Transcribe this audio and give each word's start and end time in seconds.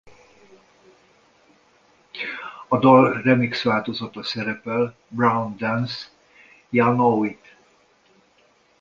A 2.67 2.79
dal 2.79 3.21
remix 3.23 3.63
változata 3.63 4.23
szerepel 4.23 4.95
Brown 5.07 5.57
Dance!...Ya 5.57 6.93
Know 6.93 7.23
It! 7.23 7.55